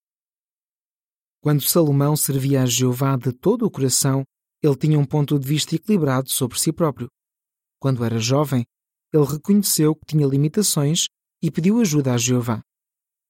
Quando 1.42 1.62
Salomão 1.62 2.16
servia 2.16 2.62
a 2.62 2.66
Jeová 2.66 3.16
de 3.16 3.32
todo 3.32 3.66
o 3.66 3.70
coração, 3.70 4.24
ele 4.62 4.76
tinha 4.76 4.98
um 4.98 5.04
ponto 5.04 5.38
de 5.38 5.46
vista 5.46 5.76
equilibrado 5.76 6.30
sobre 6.30 6.58
si 6.58 6.72
próprio. 6.72 7.08
Quando 7.78 8.04
era 8.04 8.18
jovem, 8.18 8.64
ele 9.12 9.24
reconheceu 9.24 9.94
que 9.94 10.06
tinha 10.06 10.26
limitações 10.26 11.08
e 11.42 11.50
pediu 11.50 11.80
ajuda 11.80 12.14
a 12.14 12.18
Jeová. 12.18 12.62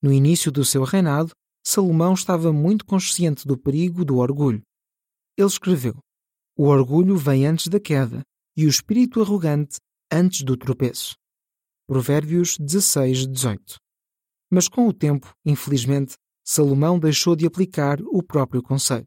No 0.03 0.13
início 0.13 0.51
do 0.51 0.65
seu 0.65 0.85
reinado, 0.85 1.33
Salomão 1.65 2.15
estava 2.15 2.53
muito 2.53 2.85
consciente 2.85 3.47
do 3.47 3.59
perigo 3.59 4.05
do 4.05 4.19
orgulho. 4.19 4.63
Ele 5.37 5.49
escreveu: 5.49 5.97
O 6.57 6.65
orgulho 6.65 7.17
vem 7.17 7.47
antes 7.47 7.69
da 7.69 7.81
queda 7.81 8.23
e 8.57 8.65
o 8.65 8.69
espírito 8.69 9.21
arrogante 9.21 9.77
antes 10.11 10.43
do 10.43 10.57
tropeço. 10.57 11.15
Provérbios 11.89 12.57
16, 12.59 13.27
18. 13.27 13.77
Mas 14.51 14.69
com 14.69 14.89
o 14.89 14.93
tempo, 14.93 15.33
infelizmente, 15.45 16.15
Salomão 16.45 16.99
deixou 16.99 17.35
de 17.35 17.47
aplicar 17.47 18.01
o 18.03 18.23
próprio 18.23 18.63
conselho. 18.63 19.07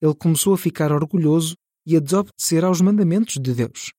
Ele 0.00 0.14
começou 0.14 0.54
a 0.54 0.58
ficar 0.58 0.92
orgulhoso 0.92 1.54
e 1.84 1.96
a 1.96 2.00
desobedecer 2.00 2.64
aos 2.64 2.80
mandamentos 2.80 3.34
de 3.34 3.52
Deus. 3.52 3.92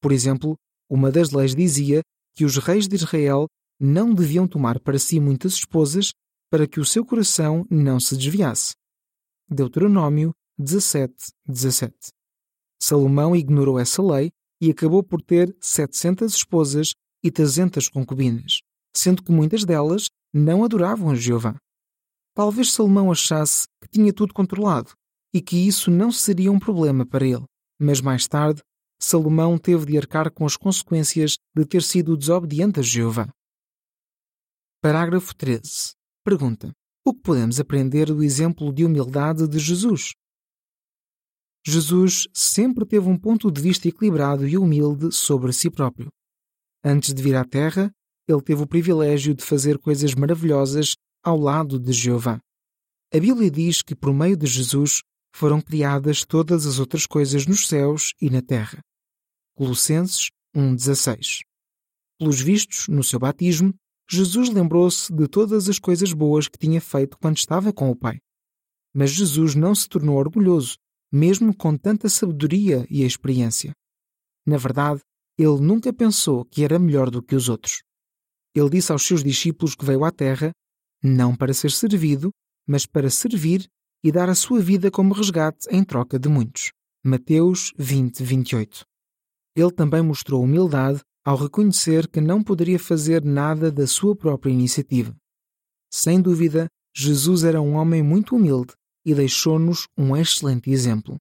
Por 0.00 0.12
exemplo, 0.12 0.56
uma 0.88 1.10
das 1.10 1.30
leis 1.30 1.54
dizia 1.54 2.02
que 2.34 2.44
os 2.44 2.56
reis 2.56 2.86
de 2.86 2.96
Israel 2.96 3.46
não 3.80 4.12
deviam 4.14 4.46
tomar 4.46 4.80
para 4.80 4.98
si 4.98 5.20
muitas 5.20 5.54
esposas 5.54 6.12
para 6.50 6.66
que 6.66 6.80
o 6.80 6.84
seu 6.84 7.04
coração 7.04 7.66
não 7.70 8.00
se 8.00 8.16
desviasse. 8.16 8.74
Deuteronômio 9.48 10.32
17, 10.58 11.14
17. 11.46 11.94
Salomão 12.80 13.34
ignorou 13.36 13.78
essa 13.78 14.02
lei 14.02 14.30
e 14.60 14.70
acabou 14.70 15.02
por 15.02 15.22
ter 15.22 15.54
700 15.60 16.34
esposas 16.34 16.92
e 17.22 17.30
300 17.30 17.88
concubinas, 17.88 18.60
sendo 18.94 19.22
que 19.22 19.30
muitas 19.30 19.64
delas 19.64 20.06
não 20.32 20.64
adoravam 20.64 21.10
a 21.10 21.14
Jeová. 21.14 21.56
Talvez 22.34 22.72
Salomão 22.72 23.10
achasse 23.10 23.66
que 23.80 23.88
tinha 23.88 24.12
tudo 24.12 24.32
controlado 24.34 24.92
e 25.32 25.40
que 25.40 25.56
isso 25.56 25.90
não 25.90 26.10
seria 26.10 26.50
um 26.50 26.58
problema 26.58 27.04
para 27.04 27.26
ele, 27.26 27.44
mas 27.80 28.00
mais 28.00 28.26
tarde 28.26 28.62
Salomão 29.00 29.56
teve 29.56 29.86
de 29.86 29.96
arcar 29.96 30.30
com 30.30 30.44
as 30.44 30.56
consequências 30.56 31.38
de 31.54 31.64
ter 31.64 31.82
sido 31.82 32.16
desobediente 32.16 32.80
a 32.80 32.82
Jeová. 32.82 33.28
Parágrafo 34.82 35.34
13. 35.34 35.94
Pergunta: 36.24 36.72
O 37.04 37.14
que 37.14 37.20
podemos 37.20 37.60
aprender 37.60 38.06
do 38.06 38.22
exemplo 38.22 38.72
de 38.72 38.84
humildade 38.84 39.46
de 39.46 39.58
Jesus? 39.58 40.12
Jesus 41.66 42.26
sempre 42.32 42.86
teve 42.86 43.08
um 43.08 43.18
ponto 43.18 43.50
de 43.50 43.60
vista 43.60 43.88
equilibrado 43.88 44.46
e 44.48 44.56
humilde 44.56 45.12
sobre 45.12 45.52
si 45.52 45.70
próprio. 45.70 46.08
Antes 46.84 47.12
de 47.12 47.22
vir 47.22 47.36
à 47.36 47.44
Terra, 47.44 47.92
ele 48.26 48.42
teve 48.42 48.62
o 48.62 48.66
privilégio 48.66 49.34
de 49.34 49.44
fazer 49.44 49.78
coisas 49.78 50.14
maravilhosas 50.14 50.96
ao 51.22 51.38
lado 51.38 51.78
de 51.78 51.92
Jeová. 51.92 52.40
A 53.12 53.18
Bíblia 53.18 53.50
diz 53.50 53.82
que 53.82 53.94
por 53.94 54.12
meio 54.12 54.36
de 54.36 54.46
Jesus 54.46 55.02
foram 55.34 55.60
criadas 55.60 56.24
todas 56.24 56.66
as 56.66 56.78
outras 56.78 57.06
coisas 57.06 57.46
nos 57.46 57.66
céus 57.66 58.12
e 58.20 58.30
na 58.30 58.42
terra. 58.42 58.80
Colossenses 59.58 60.30
1,16. 60.54 61.40
Pelos 62.16 62.40
vistos, 62.40 62.86
no 62.86 63.02
seu 63.02 63.18
batismo, 63.18 63.74
Jesus 64.08 64.50
lembrou-se 64.50 65.12
de 65.12 65.26
todas 65.26 65.68
as 65.68 65.80
coisas 65.80 66.12
boas 66.12 66.46
que 66.46 66.56
tinha 66.56 66.80
feito 66.80 67.18
quando 67.18 67.38
estava 67.38 67.72
com 67.72 67.90
o 67.90 67.96
Pai. 67.96 68.20
Mas 68.94 69.10
Jesus 69.10 69.56
não 69.56 69.74
se 69.74 69.88
tornou 69.88 70.16
orgulhoso, 70.16 70.76
mesmo 71.10 71.52
com 71.52 71.76
tanta 71.76 72.08
sabedoria 72.08 72.86
e 72.88 73.02
experiência. 73.02 73.72
Na 74.46 74.58
verdade, 74.58 75.00
ele 75.36 75.60
nunca 75.60 75.92
pensou 75.92 76.44
que 76.44 76.62
era 76.62 76.78
melhor 76.78 77.10
do 77.10 77.20
que 77.20 77.34
os 77.34 77.48
outros. 77.48 77.82
Ele 78.54 78.70
disse 78.70 78.92
aos 78.92 79.04
seus 79.04 79.24
discípulos 79.24 79.74
que 79.74 79.84
veio 79.84 80.04
à 80.04 80.12
Terra 80.12 80.52
não 81.02 81.34
para 81.34 81.52
ser 81.52 81.72
servido, 81.72 82.30
mas 82.64 82.86
para 82.86 83.10
servir 83.10 83.66
e 84.04 84.12
dar 84.12 84.30
a 84.30 84.36
sua 84.36 84.60
vida 84.60 84.88
como 84.88 85.12
resgate 85.12 85.66
em 85.68 85.82
troca 85.82 86.16
de 86.16 86.28
muitos. 86.28 86.70
Mateus 87.04 87.72
20, 87.76 88.22
28. 88.22 88.87
Ele 89.58 89.72
também 89.72 90.00
mostrou 90.02 90.44
humildade 90.44 91.02
ao 91.24 91.36
reconhecer 91.36 92.06
que 92.06 92.20
não 92.20 92.44
poderia 92.44 92.78
fazer 92.78 93.24
nada 93.24 93.72
da 93.72 93.88
sua 93.88 94.14
própria 94.14 94.52
iniciativa. 94.52 95.12
Sem 95.90 96.22
dúvida, 96.22 96.68
Jesus 96.94 97.42
era 97.42 97.60
um 97.60 97.74
homem 97.74 98.00
muito 98.00 98.36
humilde 98.36 98.72
e 99.04 99.12
deixou-nos 99.12 99.88
um 99.98 100.16
excelente 100.16 100.70
exemplo. 100.70 101.16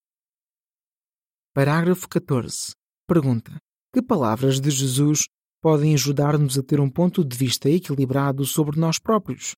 Parágrafo 1.51 2.07
14. 2.07 2.73
Pergunta: 3.07 3.57
Que 3.91 4.03
palavras 4.03 4.59
de 4.59 4.69
Jesus 4.69 5.23
podem 5.59 5.95
ajudar-nos 5.95 6.59
a 6.59 6.61
ter 6.61 6.79
um 6.79 6.91
ponto 6.91 7.25
de 7.25 7.35
vista 7.35 7.67
equilibrado 7.71 8.45
sobre 8.45 8.79
nós 8.79 8.99
próprios? 8.99 9.55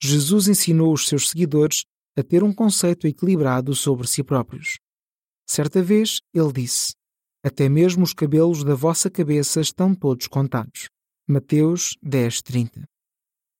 Jesus 0.00 0.46
ensinou 0.46 0.92
os 0.92 1.08
seus 1.08 1.30
seguidores 1.30 1.82
a 2.16 2.22
ter 2.22 2.44
um 2.44 2.54
conceito 2.54 3.08
equilibrado 3.08 3.74
sobre 3.74 4.06
si 4.06 4.22
próprios. 4.22 4.78
Certa 5.44 5.82
vez, 5.82 6.20
ele 6.32 6.52
disse: 6.52 6.94
Até 7.46 7.68
mesmo 7.68 8.02
os 8.02 8.12
cabelos 8.12 8.64
da 8.64 8.74
vossa 8.74 9.08
cabeça 9.08 9.60
estão 9.60 9.94
todos 9.94 10.26
contados. 10.26 10.88
Mateus 11.28 11.96
10:30. 12.02 12.82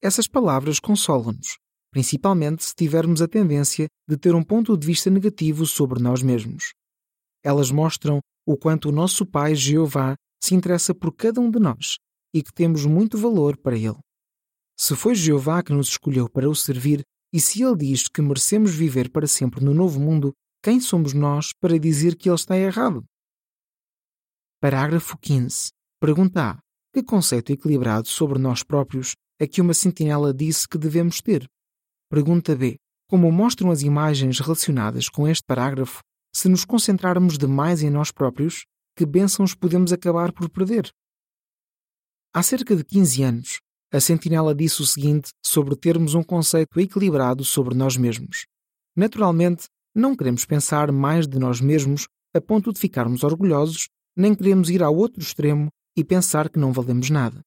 Essas 0.02 0.26
palavras 0.26 0.80
consolam-nos, 0.80 1.56
principalmente 1.92 2.64
se 2.64 2.74
tivermos 2.74 3.22
a 3.22 3.28
tendência 3.28 3.86
de 4.08 4.16
ter 4.16 4.34
um 4.34 4.42
ponto 4.42 4.76
de 4.76 4.84
vista 4.84 5.08
negativo 5.08 5.64
sobre 5.64 6.02
nós 6.02 6.20
mesmos. 6.20 6.72
Elas 7.44 7.70
mostram 7.70 8.18
o 8.44 8.56
quanto 8.56 8.88
o 8.88 8.92
nosso 8.92 9.24
Pai 9.24 9.54
Jeová 9.54 10.16
se 10.42 10.56
interessa 10.56 10.92
por 10.92 11.14
cada 11.14 11.40
um 11.40 11.48
de 11.48 11.60
nós 11.60 11.94
e 12.34 12.42
que 12.42 12.52
temos 12.52 12.84
muito 12.84 13.16
valor 13.16 13.56
para 13.56 13.76
Ele. 13.76 14.00
Se 14.76 14.96
foi 14.96 15.14
Jeová 15.14 15.62
que 15.62 15.72
nos 15.72 15.90
escolheu 15.90 16.28
para 16.28 16.50
o 16.50 16.56
servir, 16.56 17.04
e 17.32 17.38
se 17.38 17.62
Ele 17.62 17.76
diz 17.76 18.08
que 18.08 18.20
merecemos 18.20 18.74
viver 18.74 19.12
para 19.12 19.28
sempre 19.28 19.64
no 19.64 19.72
novo 19.72 20.00
mundo, 20.00 20.32
quem 20.60 20.80
somos 20.80 21.12
nós 21.12 21.52
para 21.60 21.78
dizer 21.78 22.16
que 22.16 22.28
Ele 22.28 22.34
está 22.34 22.58
errado? 22.58 23.04
Parágrafo 24.68 25.16
15. 25.18 25.70
Pergunta 26.00 26.42
A. 26.42 26.58
Que 26.92 27.00
conceito 27.00 27.52
equilibrado 27.52 28.08
sobre 28.08 28.36
nós 28.36 28.64
próprios 28.64 29.14
é 29.38 29.46
que 29.46 29.60
uma 29.60 29.72
sentinela 29.72 30.34
disse 30.34 30.68
que 30.68 30.76
devemos 30.76 31.20
ter? 31.20 31.48
Pergunta 32.10 32.56
B. 32.56 32.74
Como 33.08 33.30
mostram 33.30 33.70
as 33.70 33.82
imagens 33.82 34.40
relacionadas 34.40 35.08
com 35.08 35.28
este 35.28 35.44
parágrafo, 35.46 36.00
se 36.34 36.48
nos 36.48 36.64
concentrarmos 36.64 37.38
demais 37.38 37.80
em 37.80 37.90
nós 37.90 38.10
próprios, 38.10 38.64
que 38.96 39.06
bênçãos 39.06 39.54
podemos 39.54 39.92
acabar 39.92 40.32
por 40.32 40.50
perder? 40.50 40.90
Há 42.34 42.42
cerca 42.42 42.74
de 42.74 42.82
15 42.82 43.22
anos, 43.22 43.60
a 43.92 44.00
sentinela 44.00 44.52
disse 44.52 44.82
o 44.82 44.84
seguinte 44.84 45.28
sobre 45.44 45.76
termos 45.76 46.14
um 46.14 46.24
conceito 46.24 46.80
equilibrado 46.80 47.44
sobre 47.44 47.76
nós 47.76 47.96
mesmos. 47.96 48.46
Naturalmente, 48.96 49.68
não 49.94 50.16
queremos 50.16 50.44
pensar 50.44 50.90
mais 50.90 51.28
de 51.28 51.38
nós 51.38 51.60
mesmos 51.60 52.08
a 52.34 52.40
ponto 52.40 52.72
de 52.72 52.80
ficarmos 52.80 53.22
orgulhosos, 53.22 53.86
nem 54.16 54.34
queremos 54.34 54.70
ir 54.70 54.82
ao 54.82 54.96
outro 54.96 55.20
extremo 55.20 55.68
e 55.96 56.02
pensar 56.02 56.48
que 56.48 56.58
não 56.58 56.72
valemos 56.72 57.10
nada. 57.10 57.40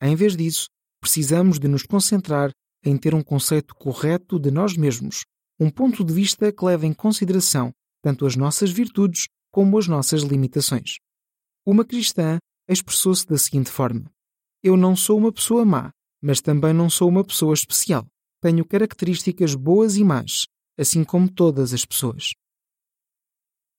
Em 0.00 0.14
vez 0.14 0.36
disso, 0.36 0.68
precisamos 1.00 1.58
de 1.58 1.68
nos 1.68 1.84
concentrar 1.84 2.50
em 2.84 2.96
ter 2.96 3.14
um 3.14 3.22
conceito 3.22 3.74
correto 3.74 4.38
de 4.38 4.50
nós 4.50 4.76
mesmos, 4.76 5.24
um 5.58 5.70
ponto 5.70 6.04
de 6.04 6.12
vista 6.12 6.52
que 6.52 6.64
leve 6.64 6.86
em 6.86 6.92
consideração 6.92 7.72
tanto 8.02 8.26
as 8.26 8.36
nossas 8.36 8.70
virtudes 8.70 9.28
como 9.50 9.78
as 9.78 9.88
nossas 9.88 10.20
limitações. 10.20 10.98
Uma 11.64 11.86
cristã 11.86 12.38
expressou-se 12.68 13.26
da 13.26 13.38
seguinte 13.38 13.70
forma: 13.70 14.04
eu 14.62 14.76
não 14.76 14.94
sou 14.94 15.16
uma 15.16 15.32
pessoa 15.32 15.64
má, 15.64 15.90
mas 16.22 16.42
também 16.42 16.74
não 16.74 16.90
sou 16.90 17.08
uma 17.08 17.24
pessoa 17.24 17.54
especial. 17.54 18.06
Tenho 18.42 18.66
características 18.66 19.54
boas 19.54 19.96
e 19.96 20.04
más, 20.04 20.44
assim 20.78 21.02
como 21.02 21.32
todas 21.32 21.72
as 21.72 21.86
pessoas. 21.86 22.32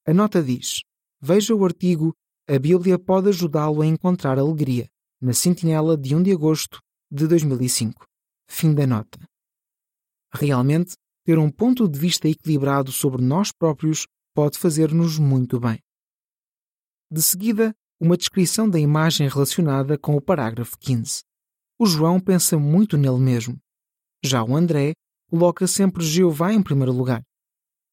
A 0.07 0.13
nota 0.13 0.41
diz: 0.41 0.81
Veja 1.27 1.55
o 1.55 1.65
artigo 1.65 2.13
A 2.47 2.59
Bíblia 2.59 2.99
pode 2.99 3.29
ajudá-lo 3.29 3.81
a 3.81 3.85
encontrar 3.87 4.37
alegria, 4.37 4.87
na 5.19 5.33
Sentinela 5.33 5.97
de 5.97 6.15
1 6.15 6.21
de 6.21 6.31
agosto 6.31 6.79
de 7.11 7.27
2005. 7.27 8.05
Fim 8.47 8.75
da 8.75 8.85
nota. 8.85 9.17
Realmente, 10.31 10.93
ter 11.25 11.39
um 11.39 11.49
ponto 11.49 11.89
de 11.89 11.97
vista 11.97 12.29
equilibrado 12.29 12.91
sobre 12.91 13.23
nós 13.23 13.51
próprios 13.51 14.05
pode 14.35 14.59
fazer-nos 14.59 15.17
muito 15.17 15.59
bem. 15.59 15.79
De 17.11 17.23
seguida, 17.23 17.73
uma 17.99 18.15
descrição 18.15 18.69
da 18.69 18.79
imagem 18.79 19.27
relacionada 19.27 19.97
com 19.97 20.15
o 20.15 20.21
parágrafo 20.21 20.77
15. 20.77 21.23
O 21.79 21.87
João 21.87 22.19
pensa 22.19 22.55
muito 22.55 22.97
nele 22.97 23.17
mesmo. 23.17 23.57
Já 24.23 24.43
o 24.43 24.55
André 24.55 24.93
coloca 25.31 25.65
sempre 25.65 26.05
Jeová 26.05 26.53
em 26.53 26.61
primeiro 26.61 26.91
lugar. 26.91 27.23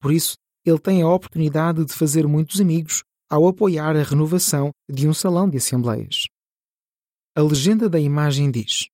Por 0.02 0.12
isso, 0.12 0.34
ele 0.66 0.78
tem 0.78 1.00
a 1.00 1.08
oportunidade 1.08 1.82
de 1.86 1.94
fazer 1.94 2.28
muitos 2.28 2.60
amigos 2.60 3.02
ao 3.32 3.48
apoiar 3.48 3.96
a 3.96 4.02
renovação 4.02 4.70
de 4.86 5.08
um 5.08 5.14
salão 5.14 5.48
de 5.48 5.56
assembleias. 5.56 6.26
A 7.34 7.40
legenda 7.40 7.88
da 7.88 7.98
imagem 7.98 8.50
diz: 8.50 8.88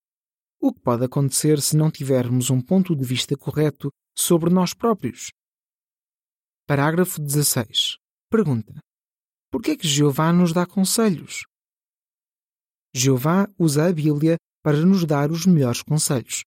O 0.61 0.73
que 0.73 0.81
pode 0.81 1.05
acontecer 1.05 1.61
se 1.61 1.77
não 1.77 1.91
tivermos 1.91 2.49
um 2.49 2.61
ponto 2.61 2.95
de 2.95 3.05
vista 3.05 3.37
correto 3.37 3.91
sobre 4.17 4.49
nós 4.49 4.73
próprios? 4.73 5.33
Parágrafo 6.69 7.21
16. 7.21 7.97
Pergunta: 8.31 8.81
por 9.51 9.61
que 9.61 9.73
é 9.73 9.77
que 9.77 9.89
Jeová 9.89 10.33
nos 10.33 10.53
dá 10.53 10.65
conselhos? 10.65 11.45
Jeová 12.95 13.49
usa 13.59 13.89
a 13.89 13.93
Bíblia 13.93 14.37
para 14.63 14.85
nos 14.85 15.05
dar 15.05 15.33
os 15.33 15.47
melhores 15.47 15.83
conselhos. 15.83 16.45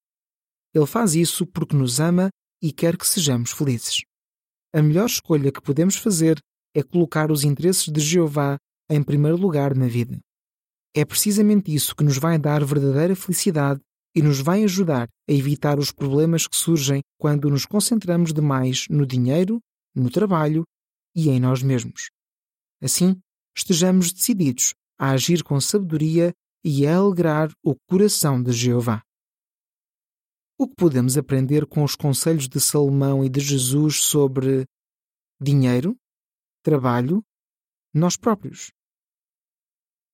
Ele 0.72 0.86
faz 0.86 1.14
isso 1.14 1.46
porque 1.46 1.76
nos 1.76 2.00
ama 2.00 2.30
e 2.62 2.72
quer 2.72 2.96
que 2.96 3.06
sejamos 3.06 3.50
felizes. 3.50 4.02
A 4.72 4.80
melhor 4.80 5.04
escolha 5.04 5.52
que 5.52 5.60
podemos 5.60 5.96
fazer 5.96 6.38
é 6.74 6.82
colocar 6.82 7.30
os 7.30 7.44
interesses 7.44 7.92
de 7.92 8.00
Jeová 8.00 8.56
em 8.90 9.02
primeiro 9.02 9.36
lugar 9.36 9.74
na 9.76 9.86
vida. 9.86 10.18
É 10.94 11.04
precisamente 11.04 11.74
isso 11.74 11.96
que 11.96 12.04
nos 12.04 12.18
vai 12.18 12.38
dar 12.38 12.64
verdadeira 12.64 13.16
felicidade 13.16 13.80
e 14.14 14.20
nos 14.20 14.40
vai 14.40 14.62
ajudar 14.64 15.08
a 15.28 15.32
evitar 15.32 15.78
os 15.78 15.90
problemas 15.90 16.46
que 16.46 16.56
surgem 16.56 17.00
quando 17.18 17.48
nos 17.48 17.64
concentramos 17.64 18.32
demais 18.32 18.86
no 18.90 19.06
dinheiro, 19.06 19.58
no 19.94 20.10
trabalho 20.10 20.64
e 21.14 21.30
em 21.30 21.40
nós 21.40 21.62
mesmos. 21.62 22.10
Assim, 22.82 23.18
estejamos 23.56 24.12
decididos 24.12 24.74
a 24.98 25.10
agir 25.10 25.42
com 25.42 25.58
sabedoria 25.60 26.32
e 26.64 26.86
a 26.86 26.96
alegrar 26.96 27.50
o 27.64 27.74
coração 27.88 28.42
de 28.42 28.52
Jeová. 28.52 29.02
O 30.58 30.68
que 30.68 30.74
podemos 30.76 31.16
aprender 31.16 31.66
com 31.66 31.82
os 31.82 31.96
conselhos 31.96 32.48
de 32.48 32.60
Salomão 32.60 33.24
e 33.24 33.28
de 33.28 33.40
Jesus 33.40 33.96
sobre 33.96 34.64
dinheiro, 35.40 35.96
trabalho, 36.62 37.24
nós 37.92 38.16
próprios? 38.16 38.70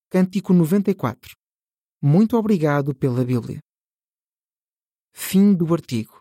Cântico 0.09 0.51
94. 0.53 1.35
Muito 2.01 2.35
obrigado 2.35 2.95
pela 2.95 3.23
Bíblia. 3.23 3.59
Fim 5.13 5.53
do 5.53 5.71
artigo. 5.73 6.18